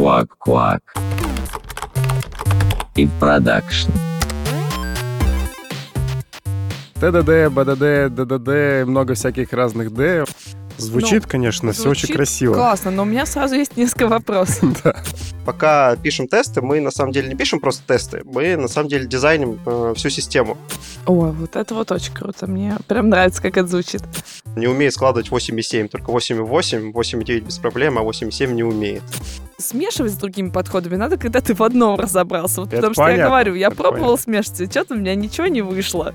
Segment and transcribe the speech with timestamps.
[0.00, 0.80] Квак-квак.
[2.96, 3.90] И продакшн.
[6.94, 10.24] ТДД, БДД, ДДД, много всяких разных Д.
[10.78, 12.54] Звучит, конечно, все очень Звучит красиво.
[12.54, 14.82] Классно, но у меня сразу есть несколько вопросов.
[15.44, 19.06] Пока пишем тесты, мы на самом деле не пишем просто тесты, мы на самом деле
[19.06, 20.58] дизайним э, всю систему.
[21.06, 22.46] Ой, вот это вот очень круто.
[22.46, 24.02] Мне прям нравится, как это звучит.
[24.56, 29.02] Не умеет складывать 8,7, только 8,8, 8,9 без проблем, а 8,7 не умеет.
[29.56, 32.60] Смешивать с другими подходами надо, когда ты в одном разобрался.
[32.60, 34.22] Вот Это потому что я понятно, говорю, я это пробовал понятно.
[34.24, 36.14] смешивать, и что-то у меня ничего не вышло.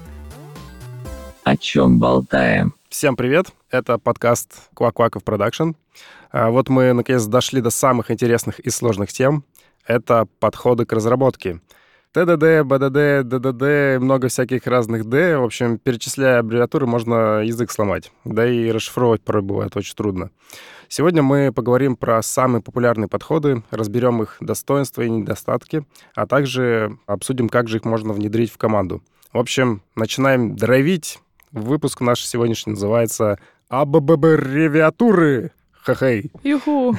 [1.44, 2.73] О чем болтаем?
[2.89, 5.72] Всем привет, это подкаст Квак-Кваков Production.
[5.72, 5.73] А,
[6.32, 9.44] Вот мы, наконец, дошли до самых интересных и сложных тем.
[9.86, 11.62] Это подходы к разработке.
[12.16, 15.38] TDD, BDD, DDD, много всяких разных D.
[15.38, 18.10] В общем, перечисляя аббревиатуры, можно язык сломать.
[18.24, 20.30] Да и расшифровывать порой бывает очень трудно.
[20.88, 27.50] Сегодня мы поговорим про самые популярные подходы, разберем их достоинства и недостатки, а также обсудим,
[27.50, 29.04] как же их можно внедрить в команду.
[29.34, 31.20] В общем, начинаем дровить.
[31.52, 35.52] Выпуск наш сегодняшний называется «Аббревиатуры».
[35.86, 36.31] Хе-хей.
[36.44, 36.97] Юху.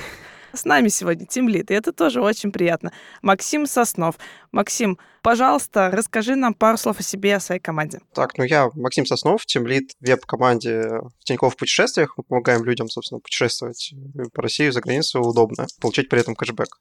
[0.53, 2.91] С нами сегодня Тимлит, и это тоже очень приятно.
[3.21, 4.15] Максим Соснов.
[4.53, 8.01] Максим, пожалуйста, расскажи нам пару слов о себе и о своей команде.
[8.15, 12.17] Так, ну я Максим Соснов, тимлид веб-команде в Тинькофф путешествиях.
[12.17, 13.93] Мы помогаем людям, собственно, путешествовать
[14.33, 16.79] по России, за границу удобно, получать при этом кэшбэк.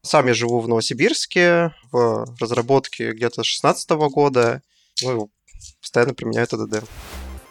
[0.00, 4.62] Сам я живу в Новосибирске, в разработке где-то с 2016 года.
[5.02, 5.30] Ну,
[5.82, 6.88] постоянно применяю ТДД.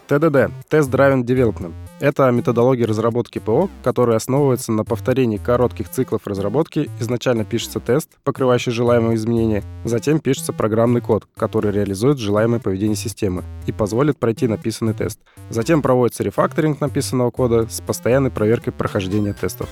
[0.07, 1.73] ТДД– Test Driven Development.
[1.99, 6.89] Это методология разработки ПО, которая основывается на повторении коротких циклов разработки.
[7.01, 13.43] Изначально пишется тест, покрывающий желаемые изменения, затем пишется программный код, который реализует желаемое поведение системы
[13.65, 15.19] и позволит пройти написанный тест.
[15.49, 19.67] Затем проводится рефакторинг написанного кода с постоянной проверкой прохождения тестов.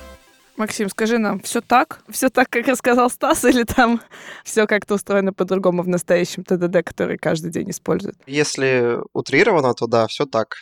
[0.58, 2.00] Максим, скажи нам, все так?
[2.09, 4.02] Все так, как рассказал Стас, или там
[4.44, 8.16] все как-то устроено по-другому в настоящем ТДД, который каждый день использует?
[8.26, 10.55] Если утрировано, то да, все так.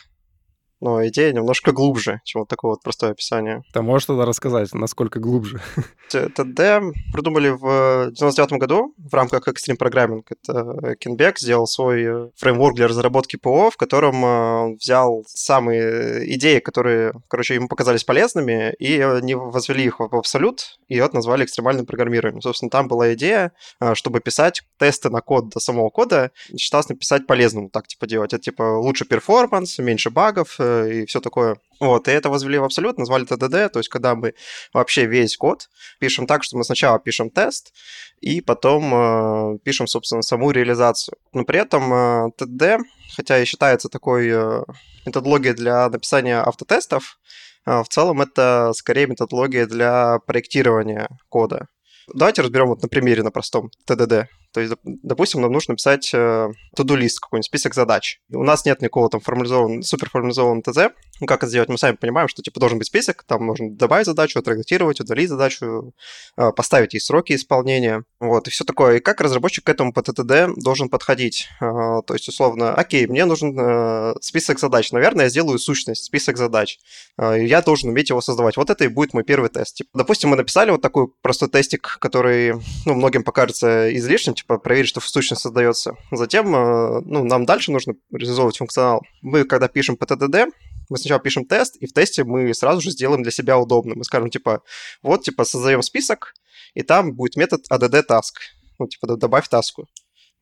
[0.80, 3.62] Но идея немножко глубже, чем вот такое вот простое описание.
[3.72, 5.60] Ты можешь тогда рассказать, насколько глубже?
[6.10, 10.22] ТД придумали в 99 году в рамках Extreme Programming.
[10.28, 16.34] Это Кинбек сделал свой э, фреймворк для разработки ПО, в котором э, он взял самые
[16.34, 21.14] идеи, которые, короче, ему показались полезными, и э, не возвели их в абсолют, и вот
[21.14, 22.42] назвали экстремальным программированием.
[22.42, 27.26] Собственно, там была идея, э, чтобы писать тесты на код до самого кода, считалось написать
[27.26, 28.32] полезным, так типа делать.
[28.32, 31.56] Это типа лучше перформанс, меньше багов э, и все такое.
[31.80, 34.34] Вот, и это возвели в абсолют, назвали ТДД, то есть когда мы
[34.72, 37.72] вообще весь код пишем так, что мы сначала пишем тест,
[38.20, 41.18] и потом э, пишем, собственно, саму реализацию.
[41.32, 42.84] Но при этом э, ТДД,
[43.16, 44.62] хотя и считается такой э,
[45.04, 47.18] методологией для написания автотестов,
[47.66, 51.66] э, в целом это скорее методология для проектирования кода.
[52.12, 54.28] Давайте разберем вот на примере на простом ТДД.
[54.54, 58.20] То есть, доп- допустим, нам нужно написать э, to-do-лист, какой-нибудь список задач.
[58.30, 60.94] У нас нет никакого там формализованного, суперформализованного ТЗ.
[61.20, 61.68] Ну, как это сделать?
[61.68, 65.92] Мы сами понимаем, что типа должен быть список, там нужно добавить задачу, отредактировать, удалить задачу,
[66.36, 68.04] э, поставить ей сроки исполнения.
[68.20, 68.96] Вот, и все такое.
[68.96, 71.48] И как разработчик к этому по ТТД должен подходить?
[71.60, 74.92] Э, То есть, условно, окей, мне нужен э, список задач.
[74.92, 76.78] Наверное, я сделаю сущность, список задач.
[77.18, 78.56] Э, Я должен уметь его создавать.
[78.56, 79.76] Вот это и будет мой первый тест.
[79.76, 82.54] Типа, допустим, мы написали вот такой простой тестик, который,
[82.84, 85.96] ну, многим покажется излишним, типа проверить, что сущность создается.
[86.12, 89.02] Затем, э, ну, нам дальше нужно реализовывать функционал.
[89.22, 90.52] Мы, когда пишем ТДД,
[90.90, 93.94] мы сначала пишем тест, и в тесте мы сразу же сделаем для себя удобно.
[93.96, 94.62] Мы скажем, типа,
[95.02, 96.34] вот, типа, создаем список,
[96.74, 98.34] и там будет метод add task.
[98.78, 99.86] Ну, типа, добавь таску.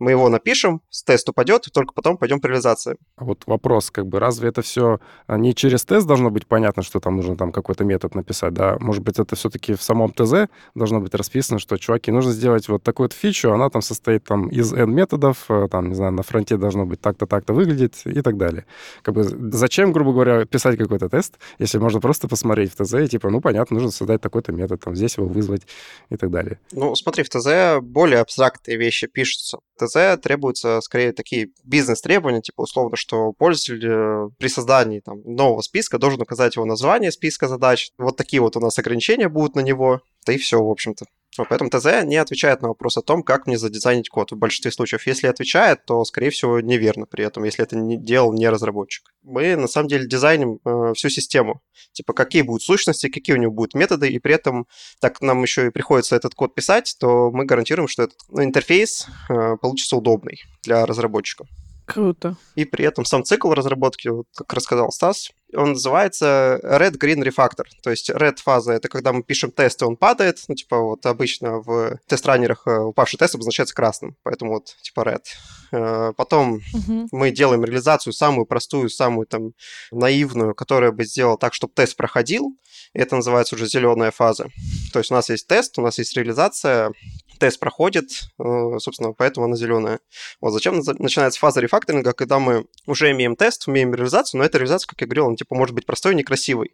[0.02, 2.96] Мы его напишем, с тест упадет, и только потом пойдем к реализации.
[3.14, 4.98] А Вот вопрос, как бы, разве это все
[5.28, 8.78] не через тест должно быть понятно, что там нужно там какой-то метод написать, да?
[8.80, 12.82] Может быть, это все-таки в самом ТЗ должно быть расписано, что, чуваки, нужно сделать вот
[12.82, 16.24] такую вот фичу, она там состоит там из N методов, э, там, не знаю, на
[16.24, 18.66] фронте должно быть так-то, так-то выглядеть и так далее.
[19.02, 23.06] Как бы зачем, грубо говоря, писать какой-то тест, если можно просто посмотреть в ТЗ и
[23.06, 25.62] типа, ну, понятно, нужно создать такой-то метод, там, здесь его вызвать
[26.10, 26.58] и так далее.
[26.72, 29.58] Ну, смотри, в ТЗ более абстрактные вещи пишутся.
[29.76, 35.62] В ТЗ требуются скорее такие бизнес-требования, типа условно, что пользователь э, при создании там, нового
[35.62, 37.90] списка должен указать его название списка задач.
[37.98, 40.00] Вот такие вот у нас ограничения будут на него.
[40.26, 41.06] Да и все, в общем-то.
[41.36, 45.06] Поэтому ТЗ не отвечает на вопрос о том, как мне задизайнить код в большинстве случаев.
[45.06, 49.12] Если отвечает, то, скорее всего, неверно при этом, если это не делал не разработчик.
[49.22, 51.62] Мы, на самом деле, дизайним э, всю систему.
[51.92, 54.66] Типа, какие будут сущности, какие у него будут методы, и при этом,
[55.00, 59.06] так нам еще и приходится этот код писать, то мы гарантируем, что этот ну, интерфейс
[59.30, 61.46] э, получится удобный для разработчика.
[61.86, 62.36] Круто.
[62.54, 67.64] И при этом сам цикл разработки, вот как рассказал Стас, он называется Red Green Refactor.
[67.82, 70.38] То есть Red фаза— это когда мы пишем тест, и он падает.
[70.48, 74.16] Ну, типа вот обычно в тест-раннерах э, упавший тест обозначается красным.
[74.22, 75.24] Поэтому вот типа Red.
[75.72, 77.08] Э, Потом Мгм.
[77.12, 79.52] мы делаем реализацию самую простую, самую там
[79.90, 82.56] наивную, которая бы сделала так, чтобы тест проходил.
[82.94, 84.48] И это называется уже зеленая фаза.
[84.92, 86.92] То есть у нас есть тест, у нас есть реализация,
[87.42, 88.06] тест проходит,
[88.38, 89.98] э, собственно, поэтому она зеленая.
[90.40, 94.86] Вот зачем начинается фаза рефакторинга, когда мы уже имеем тест, имеем реализацию, но эта реализация,
[94.86, 96.70] как я говорил, она типа может быть простой и некрасивой.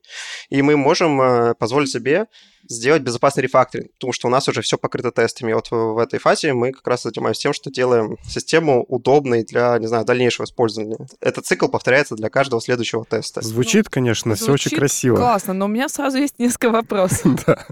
[0.50, 2.26] И мы можем э, позволить себе
[2.68, 5.50] сделать безопасный рефакторинг, потому что у нас уже все покрыто тестами.
[5.50, 9.78] И вот в, этой фазе мы как раз занимаемся тем, что делаем систему удобной для,
[9.78, 10.98] не знаю, дальнейшего использования.
[11.20, 13.40] Этот цикл повторяется для каждого следующего теста.
[13.40, 15.16] Звучит, конечно, все очень Звучит красиво.
[15.16, 17.38] Классно, но у меня сразу есть несколько вопросов.
[17.46, 17.66] Да.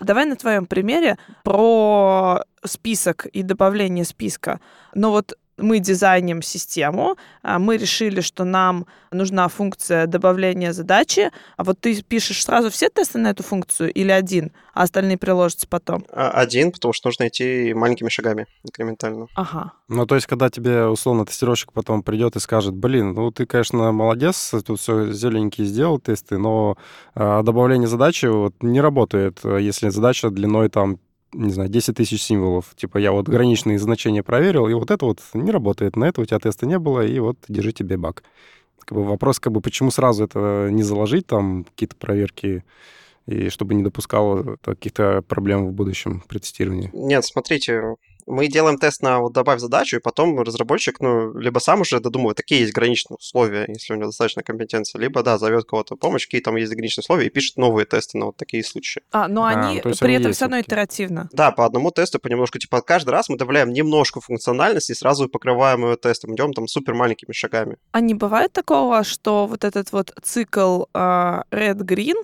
[0.00, 2.31] Давай на твоем примере про
[2.64, 4.60] список и добавление списка.
[4.94, 11.64] Ну вот мы дизайним систему, а мы решили, что нам нужна функция добавления задачи, а
[11.64, 16.04] вот ты пишешь сразу все тесты на эту функцию или один, а остальные приложатся потом?
[16.10, 19.26] А, Один, потому что нужно идти маленькими шагами инкрементально.
[19.34, 19.72] Ага.
[19.88, 23.92] Ну, то есть, когда тебе, условно, тестировщик потом придет и скажет, блин, ну, ты, конечно,
[23.92, 26.76] молодец, тут все зелененькие сделал тесты, но
[27.14, 30.98] а, добавление задачи вот не работает, если задача длиной там
[31.32, 32.74] не знаю, 10 тысяч символов.
[32.76, 35.96] Типа я вот граничные значения проверил, и вот это вот не работает.
[35.96, 38.22] На это у тебя теста не было, и вот держи тебе баг.
[38.80, 42.64] Как бы вопрос, как бы, почему сразу это не заложить, там, какие-то проверки,
[43.26, 46.90] и чтобы не допускало каких-то проблем в будущем при тестировании.
[46.92, 47.94] Нет, смотрите,
[48.26, 52.36] мы делаем тест на вот добавь задачу, и потом разработчик, ну, либо сам уже додумывает,
[52.36, 56.40] такие есть граничные условия, если у него достаточно компетенции, либо, да, зовет кого-то помощь, какие
[56.40, 59.02] там есть граничные условия, и пишет новые тесты на вот такие случаи.
[59.10, 61.28] А, но А, они есть при они этом есть все равно итеративно.
[61.32, 65.84] Да, по одному тесту понемножку, типа, каждый раз мы добавляем немножко функциональности и сразу покрываем
[65.84, 67.76] ее тестом, идем там супер маленькими шагами.
[67.92, 72.16] А не бывает такого, что вот этот вот цикл а, red-green,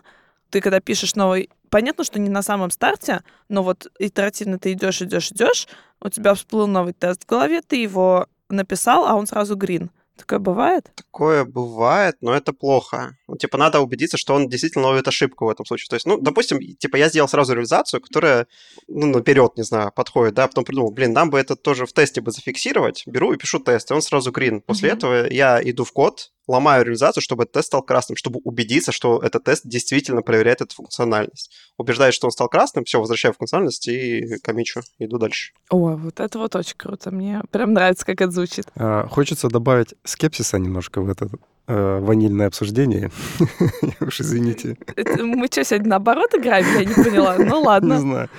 [0.51, 5.03] ты когда пишешь новый, понятно, что не на самом старте, но вот итеративно ты идешь,
[5.03, 5.69] идешь, идешь,
[6.01, 9.91] у тебя всплыл новый тест в голове, ты его написал, а он сразу green.
[10.17, 10.91] Такое бывает?
[10.97, 13.17] Такое бывает, но это плохо.
[13.29, 15.87] Ну, типа, надо убедиться, что он действительно ловит ошибку в этом случае.
[15.89, 18.49] То есть, ну, допустим, типа, я сделал сразу реализацию, которая,
[18.89, 22.21] ну, наперед, не знаю, подходит, да, потом придумал, блин, нам бы это тоже в тесте
[22.21, 24.61] бы зафиксировать, беру и пишу тест, и он сразу green.
[24.61, 24.99] После Мгм.
[24.99, 29.21] этого я иду в код, ломаю реализацию, чтобы этот тест стал красным, чтобы убедиться, что
[29.23, 31.51] этот тест действительно проверяет эту функциональность.
[31.77, 35.53] Убеждаюсь, что он стал красным, все, возвращаю функциональность и комичу, иду дальше.
[35.71, 37.11] Ой, вот это вот очень круто.
[37.11, 38.67] Мне прям нравится, как это звучит.
[38.75, 41.29] А, Хочется добавить скепсиса немножко в это
[41.67, 43.11] э, ванильное обсуждение.
[44.01, 44.77] Уж извините.
[44.97, 46.67] Мы что, сегодня наоборот играем?
[46.79, 47.37] Я не поняла.
[47.37, 48.01] Ну Не ладно.
[48.01, 48.31] знаю.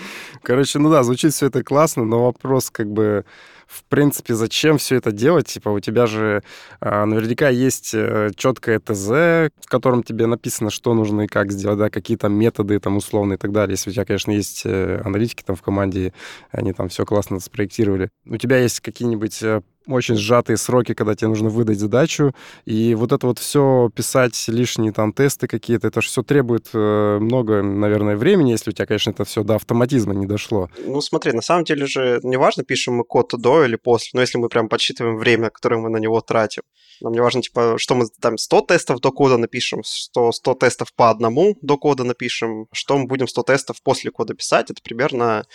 [0.42, 3.26] Короче, ну да, звучит все это классно, но вопрос как бы
[3.70, 5.46] в принципе, зачем все это делать?
[5.48, 6.42] Типа, у тебя же
[6.82, 11.78] а, наверняка есть э, четкое ТЗ, в котором тебе написано, что нужно и как сделать,
[11.78, 13.74] да, какие там методы там условные и так далее.
[13.74, 16.14] Если у тебя, конечно, есть э, аналитики там в команде,
[16.52, 18.10] они там все классно спроектировали.
[18.26, 22.34] У тебя есть какие-нибудь э, очень сжатые сроки, когда тебе нужно выдать задачу,
[22.66, 27.18] и вот это вот все писать лишние там тесты какие-то, это же все требует э,
[27.20, 30.70] много, наверное, времени, если у тебя, конечно, это все до автоматизма не дошло.
[30.86, 34.38] Ну, смотри, на самом деле же неважно, пишем мы код до или после, но если
[34.38, 36.64] мы прям подсчитываем время, которое мы на него тратим,
[37.02, 40.94] нам не важно, типа, что мы там 100 тестов до кода напишем, 100, 100 тестов
[40.94, 45.46] по одному до кода напишем, что мы будем 100 тестов после кода писать, это примерно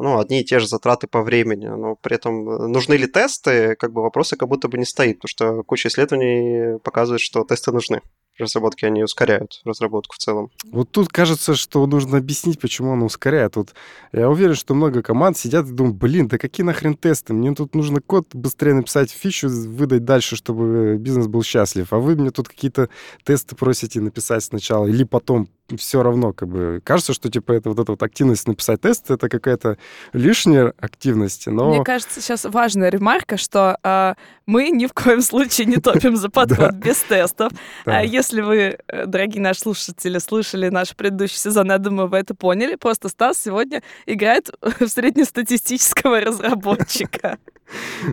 [0.00, 1.66] ну, одни и те же затраты по времени.
[1.66, 5.18] Но при этом э, нужны ли тесты, как бы вопросы как будто бы не стоит,
[5.20, 8.00] потому что куча исследований показывает, что тесты нужны.
[8.38, 10.50] Разработки, они ускоряют разработку в целом.
[10.72, 13.56] Вот тут кажется, что нужно объяснить, почему он ускоряет.
[13.56, 13.74] Вот
[14.12, 17.34] я уверен, что много команд сидят и думают, блин, да какие нахрен тесты?
[17.34, 21.92] Мне тут нужно код быстрее написать, фичу выдать дальше, чтобы бизнес был счастлив.
[21.92, 22.88] А вы мне тут какие-то
[23.24, 25.50] тесты просите написать сначала или потом.
[25.76, 29.28] Все равно, как бы, кажется, что, типа, это вот эта вот активность написать тест, это
[29.28, 29.78] какая-то
[30.12, 31.70] лишняя активность, но...
[31.70, 34.14] Мне кажется, сейчас важная ремарка, что а,
[34.46, 37.52] мы ни в коем случае не топим за подход без тестов.
[37.84, 42.34] А если вы, э, дорогие наши слушатели, слышали наш предыдущий сезон, я думаю, вы это
[42.34, 42.74] поняли.
[42.74, 44.50] Просто Стас сегодня играет
[44.80, 47.38] в среднестатистического разработчика.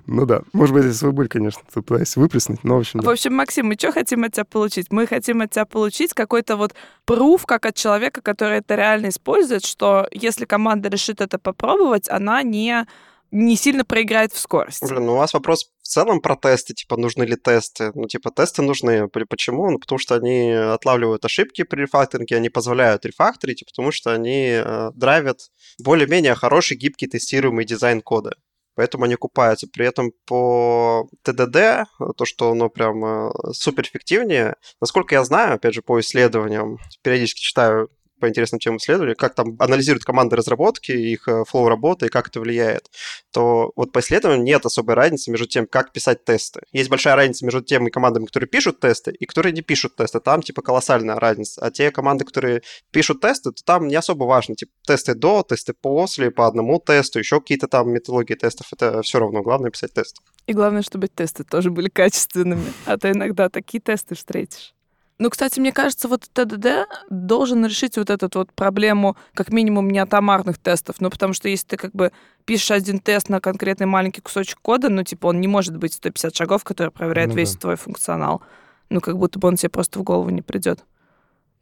[0.05, 3.11] Ну да, может быть, я свой боль, конечно, пытаюсь выплеснуть, но, в общем, В да.
[3.11, 4.87] общем, Максим, мы что хотим от тебя получить?
[4.91, 6.73] Мы хотим от тебя получить какой-то вот
[7.05, 12.43] пруф, как от человека, который это реально использует, что если команда решит это попробовать, она
[12.43, 12.85] не
[13.31, 14.85] не сильно проиграет в скорости.
[14.85, 17.91] Блин, ну у вас вопрос в целом про тесты, типа, нужны ли тесты?
[17.93, 19.07] Ну, типа, тесты нужны.
[19.07, 19.69] Почему?
[19.69, 24.49] Ну, потому что они отлавливают ошибки при рефакторинге, они позволяют рефакторить, и потому что они
[24.51, 25.39] э, драйвят
[25.79, 28.35] более-менее хороший, гибкий, тестируемый дизайн кода.
[28.77, 29.67] Поэтому они окупаются.
[29.67, 35.73] При этом по ТДД, то, что оно прям э, супер эффективнее, насколько я знаю, опять
[35.73, 41.27] же, по исследованиям, периодически читаю по интересным темам исследования, как там анализируют команды разработки, их
[41.27, 42.89] э, флоу работы и как это влияет,
[43.31, 46.61] то вот по исследованиям нет особой разницы между тем, как писать тесты.
[46.71, 50.19] Есть большая разница между теми командами, которые пишут тесты, и которые не пишут тесты.
[50.19, 51.61] Там, типа, колоссальная разница.
[51.61, 54.55] А те команды, которые пишут тесты, то там не особо важно.
[54.55, 58.67] Типа, тесты до, тесты после, по одному тесту, еще какие-то там методологии тестов.
[58.71, 59.41] Это все равно.
[59.41, 60.17] Главное писать тест.
[60.45, 62.73] И главное, чтобы тесты тоже были качественными.
[62.85, 64.73] А то иногда такие тесты встретишь.
[65.19, 70.59] Ну, кстати, мне кажется, вот ТДД должен решить вот эту вот проблему как минимум неатомарных
[70.59, 70.97] тестов.
[70.99, 72.11] Ну, потому что если ты как бы
[72.45, 76.35] пишешь один тест на конкретный маленький кусочек кода, ну, типа, он не может быть 150
[76.35, 77.59] шагов, которые проверяют Ну весь да.
[77.61, 78.43] твой функционал.
[78.89, 80.83] Ну, как будто бы он тебе просто в голову не придет.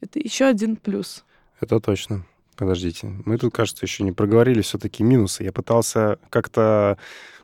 [0.01, 1.24] Это еще один плюс.
[1.62, 2.25] Это точно.
[2.57, 3.07] Подождите.
[3.25, 5.43] Мы тут, кажется, еще не проговорили все-таки минусы.
[5.43, 6.97] Я пытался как-то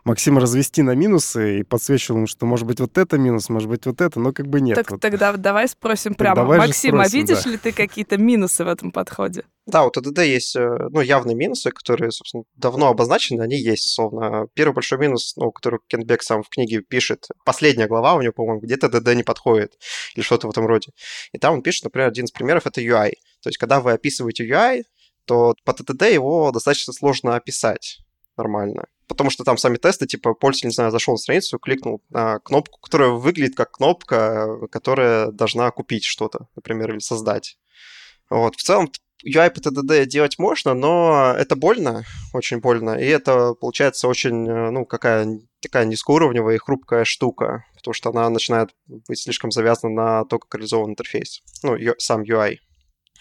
[0.03, 3.85] Максима развести на минусы и подсвечивал ему, что может быть вот это минус, может быть
[3.85, 4.75] вот это, но как бы нет.
[4.75, 6.35] так Вот тогда давай спросим прямо.
[6.35, 7.49] давай Максим, а спросим, видишь да.
[7.51, 9.43] ли ты какие-то минусы в этом подходе?
[9.67, 14.47] Да, у ТДД есть э, ну, явные минусы, которые, собственно, давно обозначены, они есть, словно.
[14.55, 18.61] Первый большой минус, ну, который Кенбек сам в книге пишет, последняя глава у него, по-моему,
[18.61, 19.73] где ТДД не подходит,
[20.15, 20.91] или что-то в этом роде.
[21.31, 23.11] И там он пишет, например, один из примеров— это UI.
[23.43, 24.81] То есть, когда вы описываете UI,
[25.25, 27.99] то по ТТД его достаточно сложно описать
[28.41, 28.85] нормально.
[29.07, 32.79] Потому что там сами тесты, типа, пользователь, не знаю, зашел на страницу, кликнул на кнопку,
[32.79, 37.57] которая выглядит как кнопка, которая должна купить что-то, например, или создать.
[38.29, 38.55] Вот.
[38.55, 38.89] В целом,
[39.25, 44.71] UI по TDD делать можно, но это больно, очень больно, и это получается очень, э,
[44.71, 50.25] ну, какая такая низкоуровневая и хрупкая штука, потому что она начинает быть слишком завязана на
[50.25, 52.57] то, как реализован интерфейс, ну, сам UI.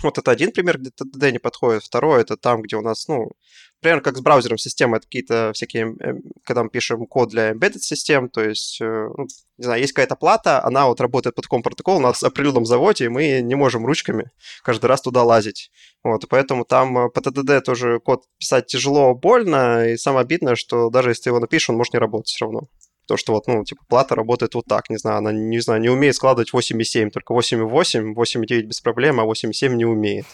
[0.02, 1.84] Вот это один пример, где TDD не подходит.
[1.84, 3.32] Второй— это там, где у нас, ну,
[3.80, 6.14] примерно как с браузером системы, это какие-то всякие, э,
[6.44, 9.26] когда мы пишем код для embedded систем, то есть, э, ну,
[9.58, 13.08] не знаю, есть какая-то плата, она вот работает по такому протоколу на определенном заводе, и
[13.08, 14.30] мы не можем ручками
[14.62, 15.70] каждый раз туда лазить.
[16.02, 20.56] Вот, и поэтому там э, по TDD тоже код писать тяжело, больно, и самое обидное,
[20.56, 22.68] что даже если ты его напишешь, он может не работать все равно.
[23.10, 25.88] То, что вот, ну, типа, плата работает вот так, не знаю, она, не знаю, не
[25.88, 30.26] умеет складывать 8,7, только 8,8, 8,9 без проблем, а 8,7 не умеет.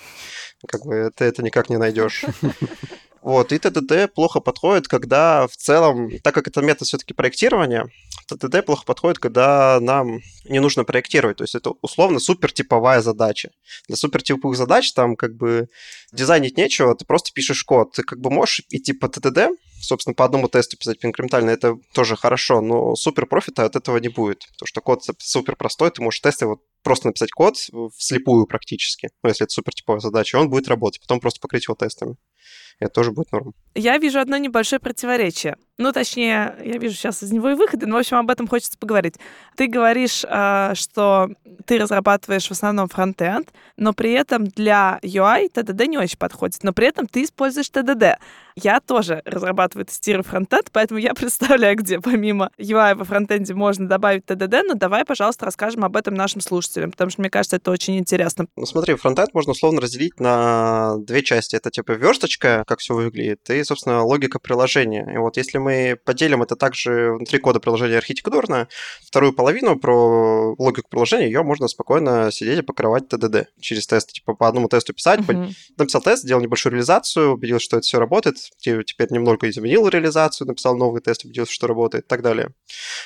[0.69, 2.27] Как бы ты это никак не найдешь.
[3.27, 7.91] Вот, и ТДД плохо подходит, когда в целом, так как это метод все-таки проектирования,
[8.29, 11.39] ТДД плохо подходит, когда нам не нужно проектировать.
[11.39, 13.51] То есть это условно супертиповая задача.
[13.89, 15.67] Для супертиповых задач там как бы
[16.13, 17.95] дизайнить нечего, ты просто пишешь код.
[17.95, 19.49] Ты как бы можешь идти по ТДД,
[19.81, 24.09] собственно, по одному тесту писать инкрементально, это тоже хорошо, но супер профита от этого не
[24.09, 27.57] будет, потому что код супер простой, ты можешь тесты вот просто написать код
[27.97, 31.75] вслепую практически, ну, если это супер типовая задача, он будет работать, потом просто покрыть его
[31.75, 32.17] тестами.
[32.79, 33.55] Это тоже будет норм.
[33.75, 35.57] Я вижу одно небольшое противоречие.
[35.79, 38.79] Ну, точнее, я вижу сейчас из него и выходы, но, в общем, об этом хочется
[38.79, 39.17] поговорить.
[39.57, 41.29] Ты говоришь, а, что
[41.67, 46.73] ты разрабатываешь в основном фронтенд, но при этом для UI TDD не очень подходит, но
[46.73, 48.17] при этом ты используешь TDD.
[48.55, 54.25] Я тоже разрабатываю, тестирую фронтенд, поэтому я представляю, где помимо UI во фронтенде можно добавить
[54.25, 57.99] TDD, но давай, пожалуйста, расскажем об этом нашим слушателям, потому что, мне кажется, это очень
[57.99, 58.47] интересно.
[58.57, 61.57] Ну, смотри, фронтенд можно условно разделить на две части.
[61.57, 65.11] Это типа версточка, как все выглядит, и, собственно, логика приложения.
[65.15, 68.69] И вот если мы поделим это также внутри кода приложения архитектурно,
[69.07, 74.13] вторую половину про логику приложения, ее можно спокойно сидеть и покрывать TDD через тест.
[74.13, 75.51] Типа по одному тесту писать, Мгм.
[75.79, 80.47] написал тест, сделал небольшую реализацию, убедился, что это все работает, те- теперь немного изменил реализацию,
[80.49, 82.51] написал новый тест, убедился, что работает и так далее.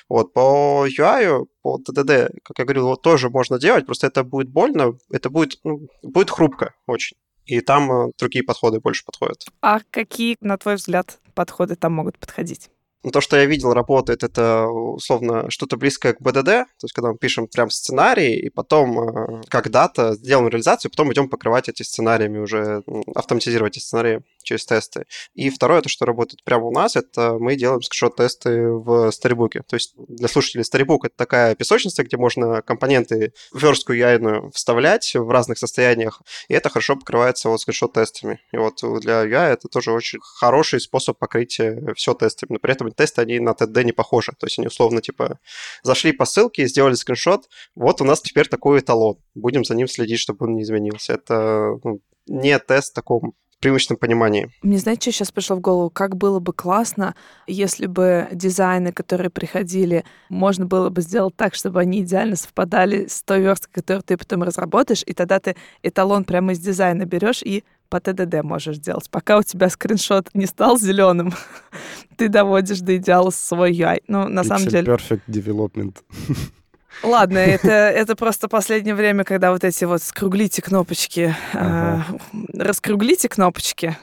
[0.09, 4.49] Вот, по UI, по TDD, как я говорил, вот тоже можно делать, просто это будет
[4.49, 7.17] больно, это будет, ну, будет хрупко очень.
[7.51, 9.45] И там э, другие подходы больше подходят.
[9.61, 12.71] А какие, на твой взгляд, подходы там могут подходить?
[13.03, 17.11] Ну, то, что я видел, работает, это условно что-то близкое к БДД, то есть когда
[17.11, 22.39] мы пишем прям сценарий, и потом э, когда-то сделаем реализацию, потом идем покрывать эти сценариями
[22.39, 25.07] уже, автоматизировать эти сценарии через тесты.
[25.35, 29.63] И второе, то, что работает прямо у нас, это мы делаем скриншот-тесты в Storybook.
[29.67, 35.29] То есть для слушателей Storybook это такая песочница, где можно компоненты верстку яйную вставлять в
[35.31, 38.41] разных состояниях, и это хорошо покрывается вот скриншот-тестами.
[38.53, 42.91] И вот для UI это тоже очень хороший способ покрытия все тестами, но при этом
[42.93, 44.33] тесты, они на TD не похожи.
[44.39, 45.39] То есть они условно типа
[45.83, 50.21] зашли по ссылке, сделали скриншот, вот у нас теперь такой эталон, будем за ним следить,
[50.21, 51.15] чтобы он не изменился.
[51.15, 54.51] Это ну, не тест в таком привычном понимании.
[54.63, 55.91] Мне, знаете, что сейчас пришло в голову?
[55.91, 57.15] Как было бы классно,
[57.47, 63.23] если бы дизайны, которые приходили, можно было бы сделать так, чтобы они идеально совпадали с
[63.23, 67.65] той версткой, которую ты потом разработаешь, и тогда ты эталон прямо из дизайна берешь и
[67.91, 69.11] по ТДД можешь делать.
[69.11, 71.35] Пока у тебя скриншот не стал зеленым,
[72.17, 74.03] ты доводишь до идеала свой UI.
[74.07, 74.93] Ну, на самом Pixel деле...
[74.93, 75.97] Perfect Development.
[77.03, 82.05] Ладно, это, это просто последнее время, когда вот эти вот скруглите кнопочки, Ага.
[82.33, 83.97] э, раскруглите кнопочки,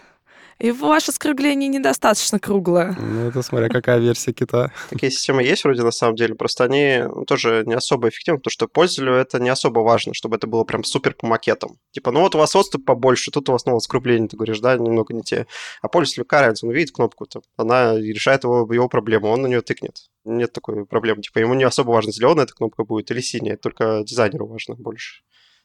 [0.59, 2.95] и ваше скругление недостаточно круглое.
[2.99, 4.71] Ну, это смотря какая версия кита.
[4.89, 8.67] Такие системы есть вроде на самом деле, просто они тоже не особо эффективны, потому что
[8.67, 11.77] пользователю это не особо важно, чтобы это было прям супер по макетам.
[11.91, 14.75] Типа, ну вот у вас отступ побольше, тут у вас снова скругление, ты говоришь, да,
[14.75, 15.47] немного не те.
[15.81, 19.61] А пользователю разница, он видит кнопку, там, она решает его, его проблему, он на нее
[19.61, 20.09] тыкнет.
[20.25, 21.21] Нет такой проблемы.
[21.21, 25.21] Типа, ему не особо важно, зеленая эта кнопка будет или синяя, только дизайнеру важно больше.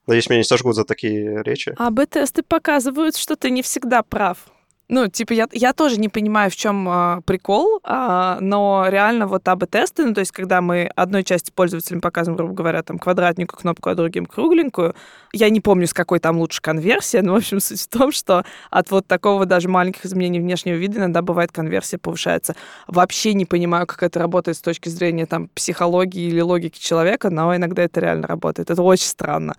[0.06, 1.74] Надеюсь, меня не сожгут за такие речи.
[1.78, 4.48] А АБ-тесты показывают, что ты не всегда прав.
[4.94, 9.48] Ну, типа, я, я тоже не понимаю, в чем а, прикол, а, но реально вот
[9.48, 13.88] АБ-тесты, ну, то есть, когда мы одной части пользователям показываем, грубо говоря, там, квадратненькую кнопку,
[13.88, 14.94] а другим кругленькую,
[15.32, 18.44] я не помню, с какой там лучше конверсия, но, в общем, суть в том, что
[18.70, 22.54] от вот такого даже маленьких изменений внешнего вида иногда бывает конверсия повышается.
[22.86, 27.56] Вообще не понимаю, как это работает с точки зрения, там, психологии или логики человека, но
[27.56, 28.68] иногда это реально работает.
[28.68, 29.54] Это очень странно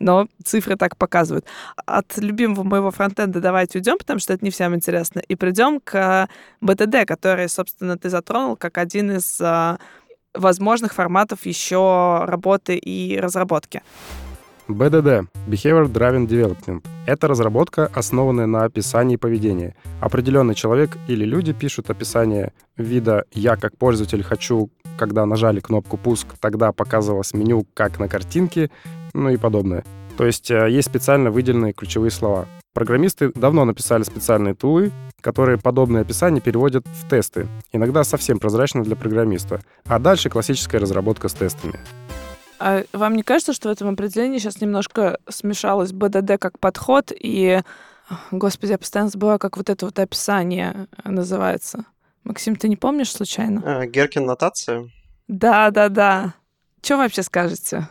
[0.00, 1.46] но цифры так показывают.
[1.86, 6.28] От любимого моего фронтенда давайте уйдем, потому что это не всем интересно, и придем к
[6.60, 9.78] BTD, который, собственно, ты затронул как один из а,
[10.34, 13.82] возможных форматов еще работы и разработки.
[14.68, 16.84] BDD– Behavior Driven Development.
[17.06, 19.74] Это разработка, основанная на описании поведения.
[20.00, 26.28] Определенный человек или люди пишут описание вида «я как пользователь хочу, когда нажали кнопку «пуск»,
[26.40, 28.70] тогда показывалось меню, как на картинке»,
[29.12, 29.84] ну и подобное.
[30.16, 32.46] То есть э, есть специально выделенные ключевые слова.
[32.74, 38.96] Программисты давно написали специальные тулы, которые подобные описания переводят в тесты, иногда совсем прозрачно для
[38.96, 39.60] программиста.
[39.84, 41.78] А дальше классическая разработка с тестами.
[42.58, 47.60] А вам не кажется, что в этом определении сейчас немножко смешалось БДД как подход и...
[48.30, 51.86] Господи, я постоянно забываю, как вот это вот описание называется.
[52.24, 53.62] Максим, ты не помнишь случайно?
[53.64, 54.88] А, Геркин нотация.
[55.28, 56.34] Да, да, да.
[56.82, 57.88] Что вообще скажете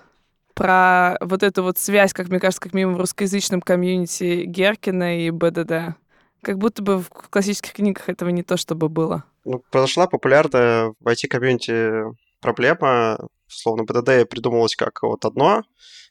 [0.53, 5.29] про вот эту вот связь, как мне кажется, как минимум в русскоязычном комьюнити Геркина и
[5.29, 5.95] БДД?
[6.41, 9.23] Как будто бы в классических книгах этого не то, чтобы было.
[9.45, 15.63] Ну, произошла популярная в IT-комьюнити проблема, словно БДД придумалось как вот одно,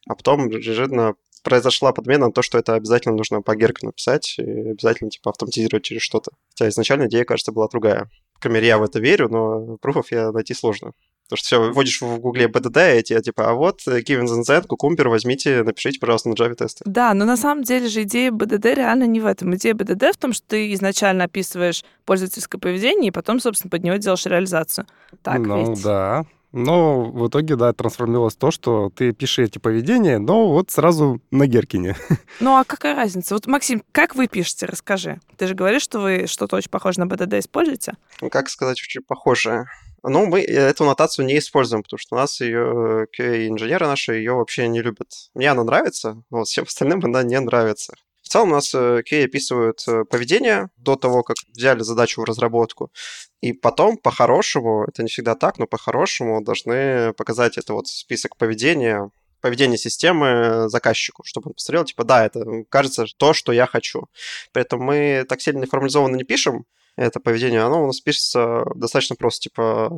[0.09, 4.43] а потом неожиданно произошла подмена на то, что это обязательно нужно по Геркину писать и
[4.43, 6.33] обязательно типа автоматизировать через что-то.
[6.51, 8.11] Хотя изначально идея, кажется, была другая.
[8.35, 10.93] По крайней мере, я в это верю, но пруфов я найти сложно.
[11.31, 15.09] Потому что все, вводишь в гугле BDD, и тебе типа, а вот Given Z, Cucumber,
[15.09, 16.83] возьмите, напишите, пожалуйста, на Java тесты.
[16.85, 19.55] Да, но на самом деле же идея BDD реально не в этом.
[19.55, 23.95] Идея BDD в том, что ты изначально описываешь пользовательское поведение, и потом, собственно, под него
[23.95, 24.89] делаешь реализацию.
[25.23, 25.85] Так ну ведь?
[25.85, 26.25] да.
[26.53, 31.47] Но в итоге, да, трансформировалось то, что ты пишешь эти поведения, но вот сразу на
[31.47, 31.97] Геркине.
[32.41, 33.35] Ну а какая разница?
[33.35, 35.21] Вот, Максим, как вы пишете, расскажи.
[35.37, 37.95] Ты же говоришь, что вы что-то очень похоже на BDD используете?
[38.21, 39.67] Ну, как сказать, очень похоже.
[40.03, 44.69] Ну, мы эту нотацию не используем, потому что у нас ее QA-инженеры наши ее вообще
[44.69, 45.09] не любят.
[45.35, 47.95] Мне она нравится, вот всем остальным она не нравится.
[48.23, 52.93] В целом у нас QA описывают поведение до того, как взяли задачу в разработку.
[53.41, 59.11] И потом, по-хорошему, это не всегда так, но по-хорошему должны показать это вот список поведения,
[59.41, 64.07] поведение системы заказчику, чтобы он посмотрел, типа, да, это кажется то, что я хочу.
[64.53, 66.67] При этом мы так сильно формализованно не пишем
[67.01, 69.91] это поведение, оно у нас пишется достаточно просто, типа,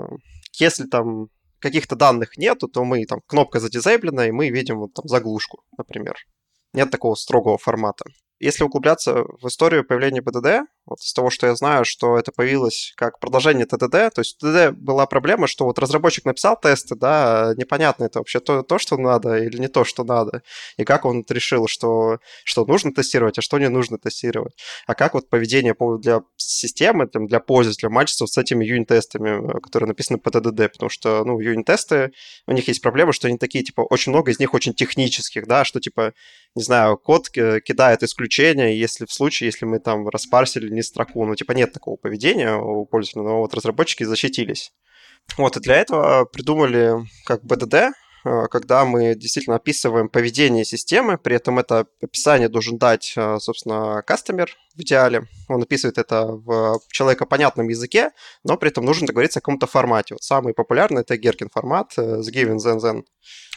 [0.59, 5.07] если там каких-то данных нету, то мы там кнопка задизейблена, и мы видим вот там
[5.09, 6.15] заглушку, например.
[6.73, 8.05] Нет такого строгого формата.
[8.43, 12.93] Если углубляться в историю появления БДД, вот из того, что я знаю, что это появилось
[12.97, 18.03] как продолжение ТДД, то есть ТДД была проблема, что вот разработчик написал тесты, да, непонятно
[18.03, 20.43] это вообще то, то, что надо или не то, что надо,
[20.77, 24.55] и как он решил, что, что нужно тестировать, а что не нужно тестировать,
[24.89, 30.33] а как вот поведение для системы, для пользователя мачится с этими юнит-тестами, которые написаны по
[30.33, 32.11] ТДД, потому что, ну, юнит-тесты,
[32.49, 35.65] у них есть проблема, что они такие, типа, очень много из них очень технических, да,
[35.65, 36.13] что, типа,
[36.57, 41.25] не знаю, код кидает исключения, если в случае, если мы там распарсили не строку.
[41.27, 44.73] Ну, типа, нет такого поведения у пользователя, но вот разработчики защитились.
[45.37, 46.95] Вот, и для этого придумали
[47.27, 47.91] как BDD,
[48.51, 54.81] когда мы действительно описываем поведение системы, при этом это описание должен дать, собственно, кастомер в
[54.81, 55.25] идеале.
[55.49, 58.11] Он описывает это в человекопонятном языке,
[58.45, 60.15] но при этом нужно договориться о каком-то формате.
[60.15, 63.03] Вот самый популярный это Gherkin формат с given then then.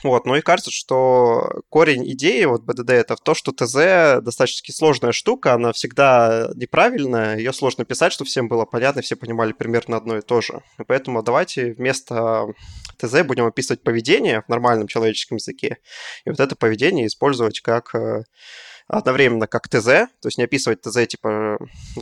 [0.05, 4.71] Вот, ну и кажется, что корень идеи вот BDD это в то, что ТЗ достаточно
[4.71, 9.97] сложная штука, она всегда неправильная, ее сложно писать, чтобы всем было понятно, все понимали примерно
[9.97, 10.61] одно и то же.
[10.77, 12.45] И поэтому давайте вместо
[12.97, 15.77] ТЗ будем описывать поведение в нормальном человеческом языке,
[16.23, 17.95] и вот это поведение использовать как
[18.87, 21.57] одновременно как ТЗ, то есть не описывать ТЗ типа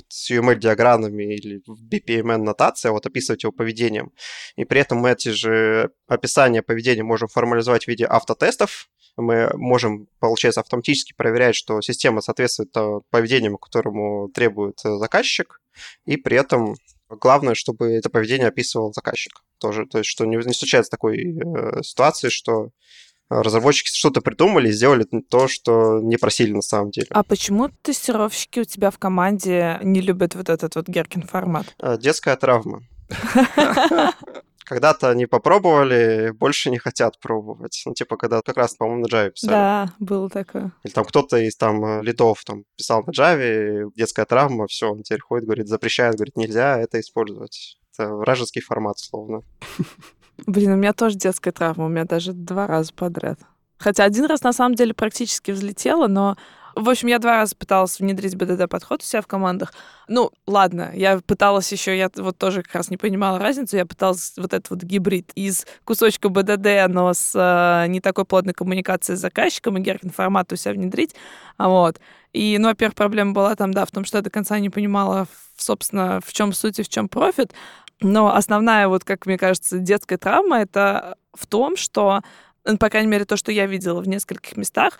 [0.09, 4.11] с UML-диаграммами или в BPMN-нотации, а вот описывать его поведением.
[4.55, 10.07] И при этом мы эти же описания поведения можем формализовать в виде автотестов, мы можем,
[10.19, 12.73] получается, автоматически проверять, что система соответствует
[13.11, 15.61] поведению, которому требует э, заказчик,
[16.05, 16.75] и при этом
[17.09, 19.85] главное, чтобы это поведение описывал заказчик тоже.
[19.85, 22.69] То есть, что не, не случается такой э, ситуации, что
[23.29, 27.07] разработчики что-то придумали и сделали то, что не просили на самом деле.
[27.11, 31.73] А почему тестировщики у тебя в команде не любят вот этот вот Геркин формат?
[31.79, 32.81] Э, детская травма.
[34.65, 37.81] Когда-то они попробовали, больше не хотят пробовать.
[37.85, 39.51] Ну, типа, когда как раз, по-моему, на Java писали.
[39.51, 40.71] Да, было такое.
[40.83, 45.03] Или там кто-то из там э, лидов там писал на Java, детская травма, все, он
[45.03, 47.77] теперь ходит, говорит, запрещает, говорит, нельзя это использовать.
[47.93, 49.41] Это вражеский формат, словно.
[50.45, 53.39] Блин, у меня тоже детская травма, у меня даже два раза подряд.
[53.77, 56.37] Хотя один раз на самом деле практически взлетела, но
[56.75, 59.73] в общем, я два раза пыталась внедрить БДД-подход у себя в командах.
[60.07, 64.33] Ну, ладно, я пыталась еще, я вот тоже как раз не понимала разницу, я пыталась
[64.37, 69.21] вот этот вот гибрид из кусочка БДД, но с э, не такой плотной коммуникацией с
[69.21, 71.15] заказчиком и Геркин формат у себя внедрить.
[71.59, 71.99] Вот.
[72.31, 75.27] И, ну, во-первых, проблема была там, да, в том, что я до конца не понимала,
[75.55, 77.53] собственно, в чем суть и в чем профит.
[78.03, 82.21] Но основная, вот, как мне кажется, детская травма это в том, что
[82.65, 84.97] ну, по крайней мере, то, что я видела в нескольких местах,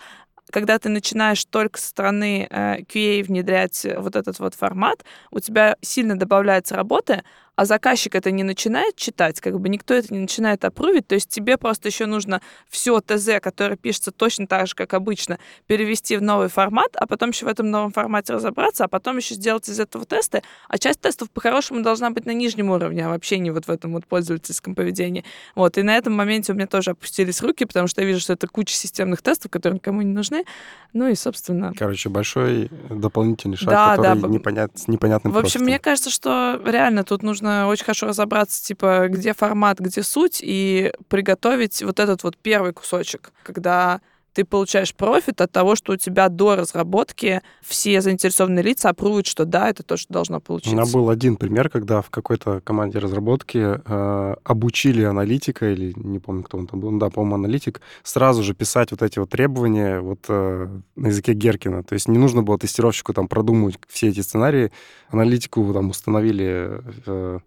[0.50, 5.76] когда ты начинаешь только со стороны э, QA внедрять вот этот вот формат, у тебя
[5.80, 7.24] сильно добавляется работы,
[7.56, 11.28] а заказчик это не начинает читать, как бы никто это не начинает опрувить, то есть
[11.28, 16.22] тебе просто еще нужно все ТЗ, которое пишется точно так же, как обычно, перевести в
[16.22, 19.78] новый формат, а потом еще в этом новом формате разобраться, а потом еще сделать из
[19.78, 23.66] этого тесты, а часть тестов по-хорошему должна быть на нижнем уровне, а вообще не вот
[23.66, 25.24] в этом вот пользовательском поведении.
[25.54, 28.32] Вот, и на этом моменте у меня тоже опустились руки, потому что я вижу, что
[28.32, 30.44] это куча системных тестов, которые никому не нужны,
[30.92, 31.72] ну и, собственно...
[31.76, 34.28] Короче, большой дополнительный шаг, да, который да.
[34.28, 35.64] непонят, непонятный В общем, просто.
[35.64, 40.40] мне кажется, что реально тут нужно нужно очень хорошо разобраться, типа, где формат, где суть,
[40.42, 44.00] и приготовить вот этот вот первый кусочек, когда
[44.34, 49.44] ты получаешь профит от того, что у тебя до разработки все заинтересованные лица опруют, что
[49.44, 50.74] да, это то, что должно получиться.
[50.74, 56.18] У меня был один пример, когда в какой-то команде разработки э, обучили аналитика, или не
[56.18, 59.30] помню, кто он там был, ну, да, по-моему, аналитик, сразу же писать вот эти вот
[59.30, 61.84] требования вот э, на языке Геркина.
[61.84, 64.72] То есть не нужно было тестировщику там продумывать все эти сценарии.
[65.08, 66.82] Аналитику там установили...
[67.06, 67.38] Э,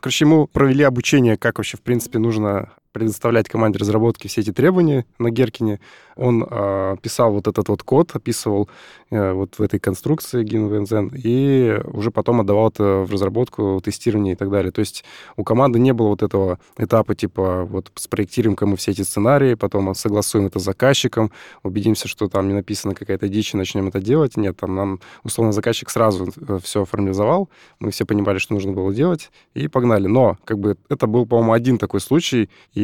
[0.00, 5.06] Короче, ему провели обучение, как вообще, в принципе, нужно предоставлять команде разработки все эти требования
[5.18, 5.80] на Геркине.
[6.16, 8.68] Он э, писал вот этот вот код, описывал
[9.10, 14.36] э, вот в этой конструкции GinVNZen, и уже потом отдавал это в разработку, тестирование и
[14.36, 14.72] так далее.
[14.72, 15.04] То есть
[15.36, 19.94] у команды не было вот этого этапа типа вот спроектируем-ка мы все эти сценарии, потом
[19.94, 21.30] согласуем это с заказчиком,
[21.62, 24.36] убедимся, что там не написана какая-то дичь, и начнем это делать.
[24.36, 28.92] Нет, там нам, условно, заказчик сразу э, все формализовал, мы все понимали, что нужно было
[28.92, 30.08] делать, и погнали.
[30.08, 32.82] Но как бы это был, по-моему, один такой случай, и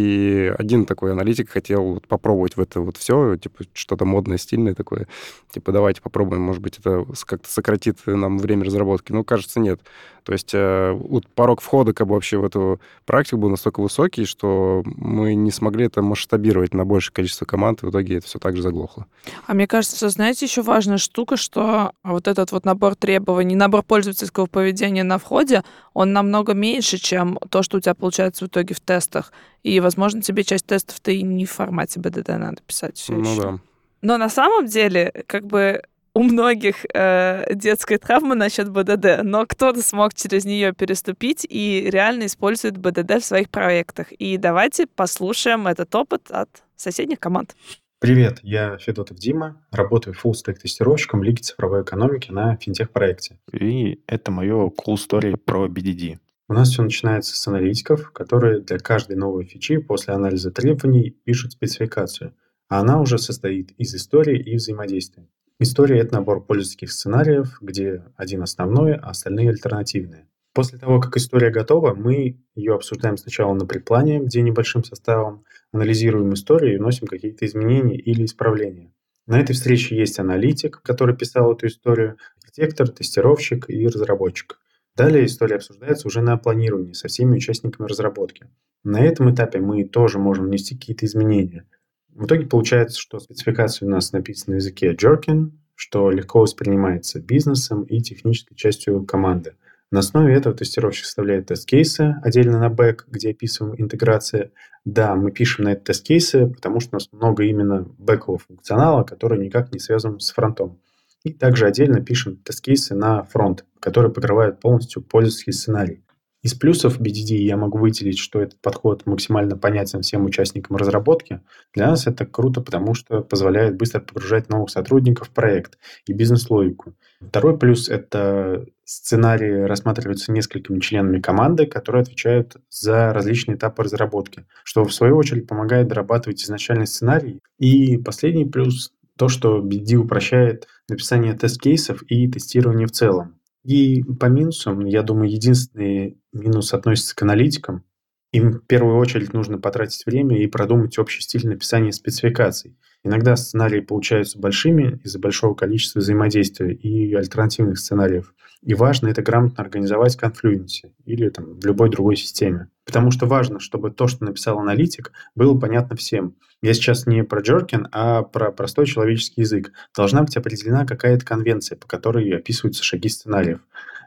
[0.59, 5.07] один такой аналитик хотел вот попробовать в это вот все, типа что-то модное, стильное такое.
[5.51, 9.13] Типа давайте попробуем, может быть, это как-то сократит нам время разработки.
[9.13, 9.81] Ну, кажется, нет.
[10.25, 14.25] То есть э, вот порог входа как бы вообще в эту практику был настолько высокий,
[14.25, 18.39] что мы не смогли это масштабировать на большее количество команд, и в итоге это все
[18.39, 19.07] так же заглохло.
[19.47, 24.47] А мне кажется, знаете, еще важная штука, что вот этот вот набор требований, набор пользовательского
[24.47, 25.63] поведения на входе,
[25.93, 29.31] он намного меньше, чем то, что у тебя получается в итоге в тестах.
[29.65, 33.43] И, возможно, тебе часть тестов-то и не в формате БДД надо писать все ну еще.
[33.43, 33.59] да.
[34.03, 35.83] Но на самом деле, как бы
[36.15, 42.27] у многих э, детская травма насчет БДД, но кто-то смог через нее переступить и реально
[42.27, 44.13] использует БДД в своих проектах.
[44.13, 47.57] И давайте послушаем этот опыт от соседних команд.
[47.99, 53.39] Привет, я Федотов Дима, работаю full-stack тестировщиком Лиги цифровой экономики на финтех-проекте.
[53.51, 56.19] И это мое cool story про BDD.
[56.47, 61.53] У нас все начинается с аналитиков, которые для каждой новой фичи после анализа требований пишут
[61.53, 62.35] спецификацию,
[62.69, 65.27] а она уже состоит из истории и взаимодействия.
[65.59, 70.29] История— это набор пользовательских сценариев, где один основной, а остальные альтернативные.
[70.53, 76.35] После того, как история готова, мы ее обсуждаем сначала на предплане, где небольшим составом, анализируем
[76.35, 78.93] историю и вносим какие-то изменения или исправления.
[79.27, 84.59] На этой встрече есть аналитик, который писал эту историю, архитектор, тестировщик и разработчик.
[84.97, 88.47] Далее история обсуждается уже на планировании со всеми участниками разработки.
[88.85, 91.67] На этом этапе мы тоже можем внести какие-то изменения.
[92.11, 97.83] В итоге получается, что спецификация у нас написана на языке Jerkin, что легко воспринимается бизнесом
[97.83, 99.57] и технической частью команды.
[99.91, 104.53] На основе этого тестировщик составляет тест-кейсы отдельно на бэк, где описываем интеграция.
[104.85, 109.39] Да, мы пишем на это тест-кейсы, потому что у нас много именно бэкового функционала, который
[109.39, 110.81] никак не связан с фронтом.
[111.25, 116.05] И также отдельно пишем тест-кейсы на фронт, который покрывает полностью пользовательский сценарий.
[116.45, 121.41] Из плюсов BDD я могу выделить, что этот подход максимально понятен всем участникам разработки.
[121.73, 126.93] Для нас это круто, потому что позволяет быстро погружать новых сотрудников в проект и бизнес-логику.
[127.23, 134.85] Второй плюс– это сценарии рассматриваются несколькими членами команды, которые отвечают за различные этапы разработки, что
[134.85, 137.41] в свою очередь помогает дорабатывать изначальный сценарий.
[137.59, 143.39] И последний плюс– то, что BD упрощает написание тест-кейсов и тестирование в целом.
[143.65, 147.85] И по минусам, я думаю, единственный минус относится к аналитикам.
[148.33, 152.77] Им в первую очередь нужно потратить время и продумать общий стиль написания спецификаций.
[153.05, 158.35] Иногда сценарии получаются большими из-за большого количества взаимодействия и альтернативных сценариев.
[158.65, 162.69] И важно это грамотно организовать в Confluence или там, в любой другой системе.
[162.87, 166.35] Потому что важно, чтобы то, что написал аналитик, было понятно всем.
[166.63, 169.73] Я сейчас не про Джоркин, а про простой человеческий язык.
[169.95, 173.61] Должна быть определена какая-то конвенция, по которой описываются шаги сценариев.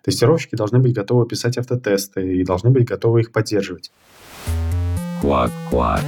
[0.03, 3.91] Тестировщики должны быть готовы писать автотесты и должны быть готовы их поддерживать.
[5.21, 6.01] Квак-квак.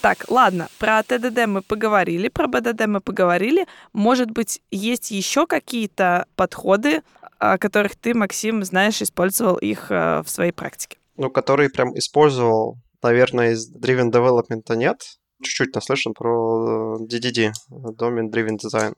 [0.00, 3.66] Так, ладно, про ТДД мы поговорили, про БДД мы поговорили.
[3.92, 7.02] Может быть, есть еще какие-то подходы,
[7.38, 10.98] о которых ты, Максим, знаешь, использовал их э, в своей практике?
[11.16, 15.02] Ну, который прям использовал, наверное, из Driven Development нет.
[15.42, 18.94] Чуть-чуть наслышан про э, DDD, Domain Driven Design.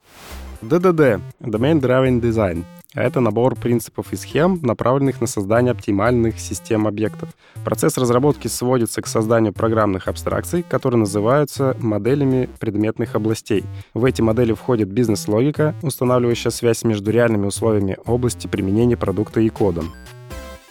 [0.61, 2.65] DDD– Domain Driven Design.
[2.93, 7.29] Это набор принципов и схем, направленных на создание оптимальных систем объектов.
[7.63, 13.63] Процесс разработки сводится к созданию программных абстракций, которые называются моделями предметных областей.
[13.93, 19.93] В эти модели входит бизнес-логика, устанавливающая связь между реальными условиями области применения продукта и кодом.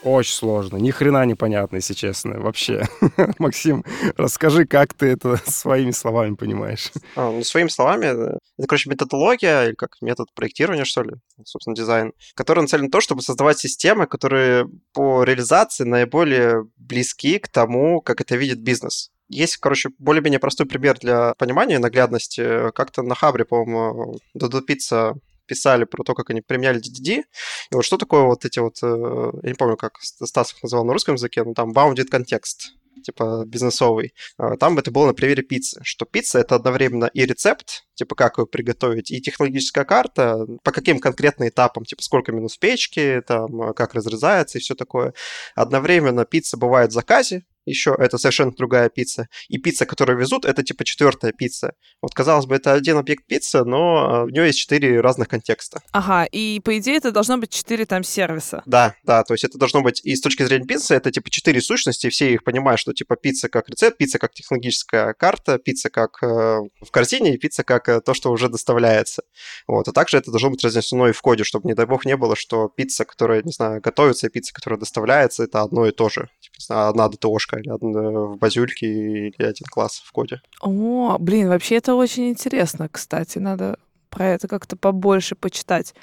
[0.03, 2.87] Очень сложно, ни хрена непонятно, если честно, вообще.
[3.37, 3.83] Максим,
[4.15, 6.91] расскажи, как ты это своими словами понимаешь.
[7.15, 11.75] А, ну, своими словами, э, это, короче, методология, или как метод проектирования, что ли, собственно,
[11.75, 18.01] дизайн, который нацелен на то, чтобы создавать системы, которые по реализации наиболее близки к тому,
[18.01, 19.11] как это видит бизнес.
[19.27, 22.71] Есть, короче, более-менее простой пример для понимания наглядности.
[22.71, 25.13] Как-то на Хабре, по-моему, Додо Пицца
[25.49, 27.23] писали про то, как они применяли DDD.
[27.71, 30.85] И вот что такое вот эти вот, э, я не помню, как Стас их называл
[30.85, 34.13] на русском языке, но там bounded контекст типа бизнесовый.
[34.37, 38.37] А, там это было на примере пиццы, что пицца это одновременно и рецепт, типа как
[38.37, 43.73] ее приготовить, и технологическая карта, по каким конкретным этапам, типа сколько минут в печке, там,
[43.73, 45.13] как разрезается и все такое.
[45.55, 49.27] Одновременно пицца бывает в заказе, еще это совершенно другая пицца.
[49.47, 51.73] И пицца, которую везут, это типа четвертая пицца.
[52.01, 55.81] Вот, казалось бы, это один объект пиццы, но у нее есть четыре разных контекста.
[55.91, 58.63] Ага, и по идее это должно быть четыре там сервиса.
[58.65, 61.61] Да, да, то есть это должно быть, и с точки зрения пиццы, это типа четыре
[61.61, 66.21] сущности, все их понимают, что типа пицца как рецепт, пицца как технологическая карта, пицца как
[66.23, 69.23] э, в корзине, и пицца как э, то, что уже доставляется.
[69.67, 72.15] Вот, а также это должно быть разнесено и в коде, чтобы, не дай бог, не
[72.17, 76.09] было, что пицца, которая, не знаю, готовится, и пицца, которая доставляется, это одно и то
[76.09, 76.29] же.
[76.39, 78.87] Типа, не знаю, одна DTO шка или одна в базюльке
[79.29, 80.41] или один класс в коде.
[80.61, 83.37] О, блин, вообще это очень интересно, кстати.
[83.39, 83.77] Надо
[84.09, 85.93] про это как-то побольше почитать.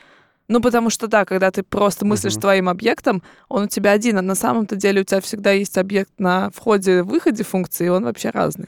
[0.49, 2.41] Ну, потому что, да, когда ты просто мыслишь Мгм.
[2.41, 6.13] твоим объектом, он у тебя один, а на самом-то деле у тебя всегда есть объект
[6.19, 8.67] на входе-выходе функции, и он вообще разный.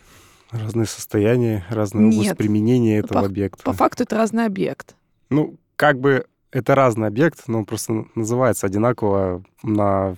[0.51, 2.37] Разные состояния, разная область Нет.
[2.39, 3.63] применения этого По- объекта.
[3.63, 4.97] По факту это разный объект.
[5.31, 10.17] Ну, как бы это разный объект, но он просто называется одинаково на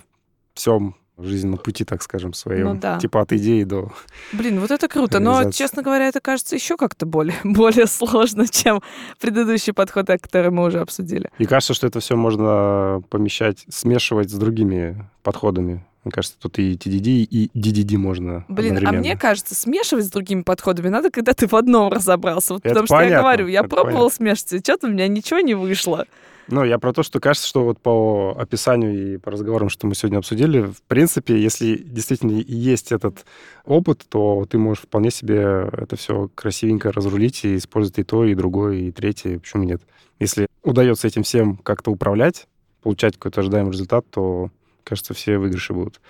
[0.55, 2.67] всем жизненном пути, так скажем, своем.
[2.67, 2.99] Ну да.
[2.99, 3.91] Типа от идеи до...
[4.31, 5.19] Блин, вот это круто.
[5.19, 8.81] Но, честно говоря, это кажется еще как-то более, более сложно, чем
[9.19, 11.29] предыдущий подход, который мы уже обсудили.
[11.37, 15.85] И кажется, что это все можно помещать, смешивать с другими подходами.
[16.03, 20.41] Мне кажется, тут и TDD, и DDD можно Блин, а мне кажется, смешивать с другими
[20.41, 22.53] подходами надо, когда ты в одном разобрался.
[22.53, 24.15] Вот Это потому что я понятно, говорю, я пробовал понятно.
[24.15, 26.07] смешивать, и что-то у меня ничего не вышло.
[26.51, 29.95] Ну, я про то, что кажется, что вот по описанию и по разговорам, что мы
[29.95, 33.25] сегодня обсудили, в принципе, если действительно есть этот
[33.65, 38.35] опыт, то ты можешь вполне себе это все красивенько разрулить и использовать и то, и
[38.35, 39.81] другое, и третье, почему нет.
[40.19, 42.47] Если удается этим всем как-то управлять,
[42.83, 44.51] получать какой-то ожидаемый результат, то,
[44.83, 46.01] кажется, все выигрыши будут.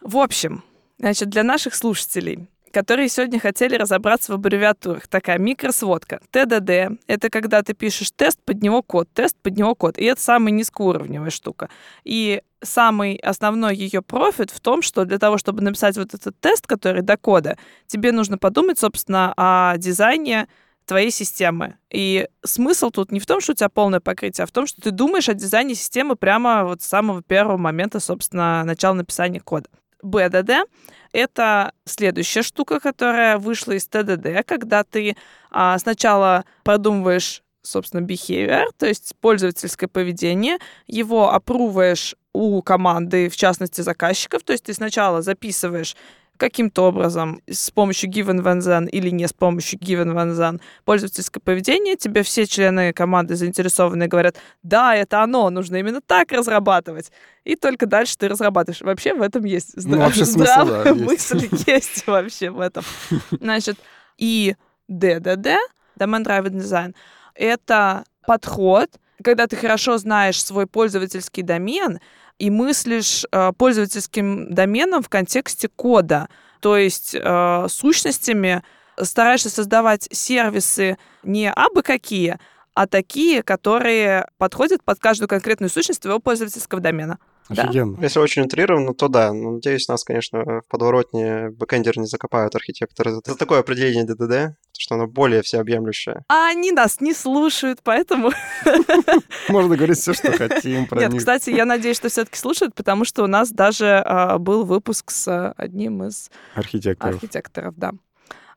[0.00, 0.64] В общем,
[0.98, 6.20] значит, для наших слушателей, которые сегодня хотели разобраться в аббревиатурах, такая микросводка.
[6.30, 9.98] ТДД— это когда ты пишешь тест, под него код, тест, под него код.
[9.98, 11.68] И это самая низкоуровневая штука.
[12.04, 16.66] И самый основной ее профит в том, что для того, чтобы написать вот этот тест,
[16.66, 20.48] который до кода, тебе нужно подумать, собственно, о дизайне
[20.86, 21.76] твоей системы.
[21.90, 24.80] И смысл тут не в том, что у тебя полное покрытие, а в том, что
[24.80, 29.68] ты думаешь о дизайне системы прямо вот с самого первого момента, собственно, начала написания кода.
[30.02, 30.64] БДД—
[31.12, 35.16] это следующая штука, которая вышла из ТДД, когда ты
[35.50, 43.80] а, сначала продумываешь собственно, behavior, то есть пользовательское поведение, его опруваешь у команды, в частности,
[43.80, 45.96] заказчиков, то есть ты сначала записываешь
[46.38, 51.40] каким-то образом с помощью given when then или не с помощью given when then пользовательское
[51.44, 57.12] поведение, тебе все члены команды заинтересованные говорят, да, это оно, нужно именно так разрабатывать.
[57.44, 58.80] И только дальше ты разрабатываешь.
[58.80, 61.04] Вообще в этом есть Ну, здра- вообще смысл, здравая да, есть.
[61.04, 62.84] мысль есть вообще в этом.
[63.30, 63.76] Значит,
[64.16, 64.54] и
[64.90, 65.56] DDD,
[65.98, 66.94] Domain Driven Design,
[67.34, 68.88] это подход,
[69.22, 71.98] когда ты хорошо знаешь свой пользовательский домен
[72.38, 76.28] и мыслишь э, пользовательским доменом в контексте кода,
[76.60, 78.62] то есть э, сущностями
[79.00, 82.38] стараешься создавать сервисы не абы какие,
[82.74, 87.18] а такие, которые подходят под каждую конкретную сущность твоего пользовательского домена.
[87.48, 87.62] Да.
[87.62, 87.98] Офигенно.
[88.00, 89.32] Если очень утрированно, то да.
[89.32, 94.56] Но, надеюсь, нас, конечно, в подворотне бэкэндеры не закопают архитекторы за, за такое определение ДДД,
[94.76, 96.24] что оно более всеобъемлющее.
[96.28, 98.30] А они нас не слушают, поэтому...
[99.48, 101.20] Можно говорить все, что хотим про Нет, них.
[101.20, 105.26] кстати, я надеюсь, что все-таки слушают, потому что у нас даже а, был выпуск с
[105.28, 107.14] а, одним из Архитекторов.
[107.14, 107.92] архитекторов, да.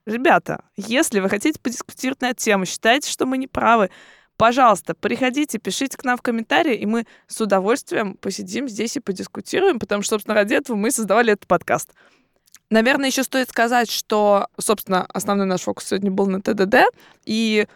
[0.05, 3.91] Ребята, если вы хотите подискутировать на эту тему, считаете, что мы не правы,
[4.41, 9.77] пожалуйста, приходите, пишите к нам в комментарии, и мы с удовольствием посидим здесь и подискутируем,
[9.77, 11.91] потому что, собственно, ради этого мы создавали этот подкаст.
[12.71, 16.87] Наверное, еще стоит сказать, что, собственно, основной наш фокус сегодня был на ТДД.
[17.23, 17.67] И,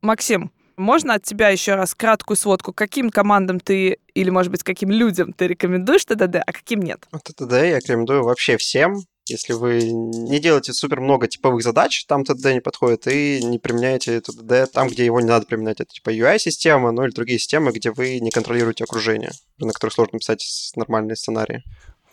[0.00, 4.90] Максим, можно от тебя еще раз краткую сводку, каким командам ты или, может быть, каким
[4.90, 7.04] людям ты рекомендуешь ТДД, а каким нет?
[7.10, 8.94] Вот ТДД я рекомендую вообще всем.
[9.26, 14.20] Если вы не делаете супер много типовых задач, там ТДД не подходит, и не применяете
[14.20, 15.80] ТДД там, где его не надо применять.
[15.80, 20.18] Это типа UI-система, ну или другие системы, где вы не контролируете окружение, на которых сложно
[20.18, 21.62] писать нормальные сценарии.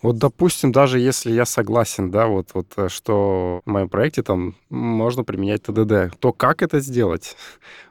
[0.01, 4.55] Вот, допустим, даже если я согласен, да, вот, вот, э, что в моем проекте там
[4.69, 7.35] можно применять ТДД, то как это сделать?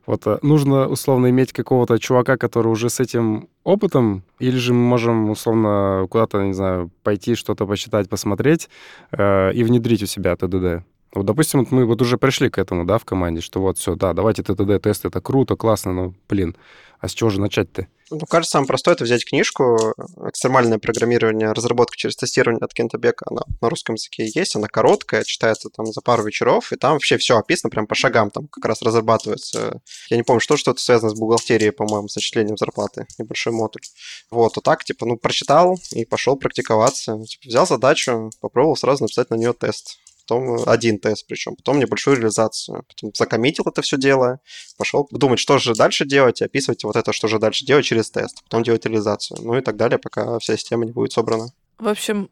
[0.06, 4.80] Вот э, нужно, условно, иметь какого-то чувака, который уже с этим опытом, или же мы
[4.80, 8.70] можем, условно, куда-то, не знаю, пойти, что-то почитать, посмотреть
[9.12, 10.86] э, и внедрить у себя ТДД.
[11.12, 13.96] Вот, допустим, вот мы вот уже пришли к этому, да, в команде, что вот все,
[13.96, 16.56] да, давайте ТДД-тест, это круто, классно, но, блин,
[17.00, 17.86] а с чего же начать-то?
[18.10, 19.94] Ну, кажется, самое простое это взять книжку
[20.26, 21.52] «Экстремальное программирование.
[21.52, 23.26] Разработка через тестирование» от Кента Бека.
[23.30, 27.18] Она на русском языке есть, она короткая, читается там за пару вечеров, и там вообще
[27.18, 29.82] все описано прям по шагам, там как раз разрабатывается.
[30.08, 33.82] Я не помню, что что-то связано с бухгалтерией, по-моему, с отчислением зарплаты, небольшой модуль.
[34.30, 37.18] Вот, вот так, типа, ну, прочитал и пошел практиковаться.
[37.28, 39.98] Типа, взял задачу, попробовал сразу написать на нее тест.
[40.28, 42.84] Потом один тест причем, потом небольшую реализацию.
[42.86, 44.40] Потом закоммитил это все дело,
[44.76, 48.10] пошел думать, что же дальше делать, и описывать вот это, что же дальше делать через
[48.10, 48.42] тест.
[48.42, 49.38] Потом делать реализацию.
[49.42, 51.48] Ну и так далее, пока вся система не будет собрана.
[51.78, 52.28] В общем,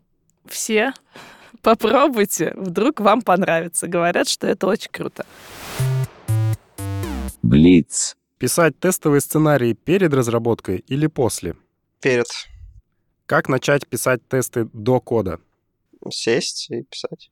[0.47, 0.93] все
[1.63, 3.89] попробуйте, вдруг вам понравится.
[3.89, 5.25] Говорят, что это очень круто.
[7.41, 8.15] Блиц.
[8.37, 11.57] Писать тестовые сценарии перед разработкой или после?
[12.03, 12.27] Перед
[13.25, 15.41] Как начать писать тесты до кода?
[16.11, 17.31] сесть и писать.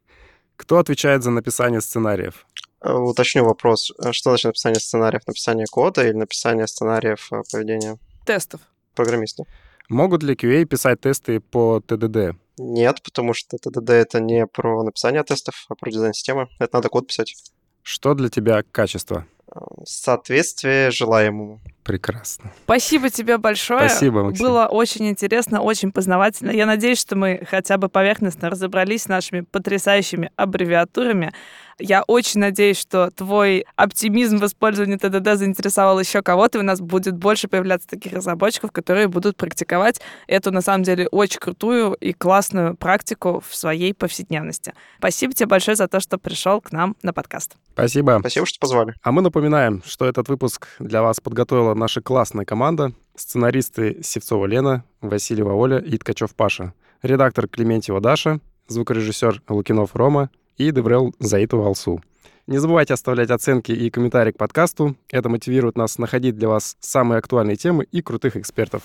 [0.56, 2.46] Кто отвечает за написание сценариев?
[2.80, 3.92] Э, Уточню вопрос.
[3.98, 5.26] Э, Что значит написание сценариев?
[5.26, 8.60] Написание кода или написание сценариев э, поведения Тестов.
[8.94, 9.44] программиста?
[9.88, 12.36] Могут ли QA писать тесты по ТДД?
[12.56, 16.48] Нет, потому что ТДД это не про написание тестов, а про дизайн системы.
[16.58, 17.34] Это надо код писать.
[17.82, 19.26] Что для тебя качество?
[19.54, 21.60] Э, Соответствие желаемому.
[21.82, 22.50] Прекрасно.
[22.64, 23.88] Спасибо тебе большое.
[23.88, 24.46] Спасибо, Максим.
[24.46, 26.50] Было очень интересно, очень познавательно.
[26.50, 31.32] Я надеюсь, что мы хотя бы поверхностно разобрались с нашими потрясающими аббревиатурами.
[31.78, 36.80] Я очень надеюсь, что твой оптимизм в использовании ТДД заинтересовал еще кого-то, и у нас
[36.80, 42.12] будет больше появляться таких разработчиков, которые будут практиковать эту, на самом деле, очень крутую и
[42.12, 44.74] классную практику в своей повседневности.
[44.98, 47.56] Спасибо тебе большое за то, что пришел к нам на подкаст.
[47.72, 48.18] Спасибо.
[48.20, 48.94] Спасибо, что позвали.
[49.02, 52.92] А мы напоминаем, что этот выпуск для вас подготовила наша классная команда.
[53.16, 56.72] Сценаристы Севцова Лена, Васильева Оля и Ткачев Паша.
[57.02, 62.00] Редактор Клементьева Даша, звукорежиссер Лукинов Рома и Деврел Заитова Алсу.
[62.46, 64.96] Не забывайте оставлять оценки и комментарии к подкасту.
[65.10, 68.82] Это мотивирует нас находить для вас самые актуальные темы и крутых экспертов.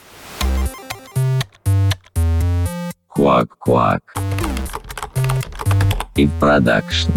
[3.08, 4.02] Куак-куак.
[6.16, 7.12] И продакшн.